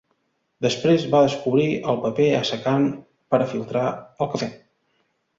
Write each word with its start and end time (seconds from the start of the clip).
Després, 0.65 1.03
va 1.15 1.19
descobrir 1.25 1.65
el 1.91 1.99
paper 2.05 2.25
assecant 2.37 2.87
per 3.35 3.41
a 3.43 3.49
filtrar 3.53 3.83
el 4.27 4.31
cafè. 4.33 4.49